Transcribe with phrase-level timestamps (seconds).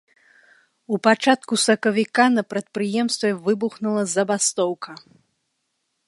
[0.95, 4.91] У пачатку сакавіка на прадпрыемстве выбухнула забастоўка.